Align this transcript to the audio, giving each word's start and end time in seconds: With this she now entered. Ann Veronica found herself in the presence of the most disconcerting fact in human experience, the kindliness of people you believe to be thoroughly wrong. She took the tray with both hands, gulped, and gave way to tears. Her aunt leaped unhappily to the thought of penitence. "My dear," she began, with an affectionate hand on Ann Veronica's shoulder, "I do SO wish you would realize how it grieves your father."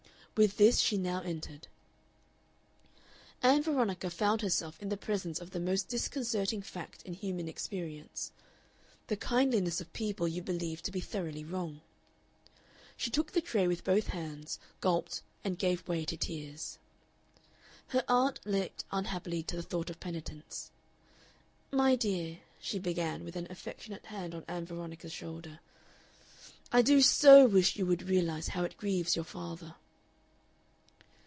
With 0.37 0.55
this 0.57 0.79
she 0.79 0.97
now 0.97 1.21
entered. 1.21 1.67
Ann 3.43 3.61
Veronica 3.61 4.09
found 4.09 4.41
herself 4.41 4.81
in 4.81 4.87
the 4.89 4.95
presence 4.97 5.39
of 5.41 5.51
the 5.51 5.59
most 5.59 5.87
disconcerting 5.89 6.61
fact 6.63 7.03
in 7.03 7.13
human 7.13 7.47
experience, 7.49 8.31
the 9.07 9.17
kindliness 9.17 9.81
of 9.81 9.91
people 9.93 10.27
you 10.29 10.41
believe 10.41 10.81
to 10.83 10.91
be 10.91 11.01
thoroughly 11.01 11.43
wrong. 11.43 11.81
She 12.97 13.11
took 13.11 13.33
the 13.33 13.41
tray 13.41 13.67
with 13.67 13.83
both 13.83 14.07
hands, 14.07 14.57
gulped, 14.79 15.21
and 15.43 15.59
gave 15.59 15.87
way 15.87 16.05
to 16.05 16.15
tears. 16.17 16.79
Her 17.89 18.03
aunt 18.07 18.39
leaped 18.45 18.83
unhappily 18.91 19.43
to 19.43 19.57
the 19.57 19.61
thought 19.61 19.89
of 19.91 19.99
penitence. 19.99 20.71
"My 21.71 21.95
dear," 21.97 22.39
she 22.59 22.79
began, 22.79 23.25
with 23.25 23.35
an 23.35 23.45
affectionate 23.51 24.05
hand 24.05 24.33
on 24.33 24.45
Ann 24.47 24.65
Veronica's 24.65 25.13
shoulder, 25.13 25.59
"I 26.71 26.81
do 26.81 26.99
SO 27.01 27.45
wish 27.45 27.75
you 27.75 27.85
would 27.85 28.03
realize 28.03 28.47
how 28.47 28.63
it 28.63 28.77
grieves 28.77 29.15
your 29.17 29.25
father." 29.25 29.75